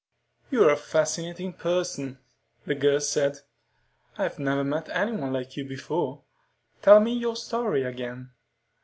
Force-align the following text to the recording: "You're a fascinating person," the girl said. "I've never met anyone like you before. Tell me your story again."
"You're 0.49 0.71
a 0.71 0.77
fascinating 0.77 1.53
person," 1.53 2.17
the 2.65 2.73
girl 2.73 2.99
said. 2.99 3.41
"I've 4.17 4.39
never 4.39 4.63
met 4.63 4.89
anyone 4.89 5.31
like 5.31 5.55
you 5.55 5.63
before. 5.63 6.23
Tell 6.81 6.99
me 6.99 7.13
your 7.13 7.35
story 7.35 7.83
again." 7.83 8.31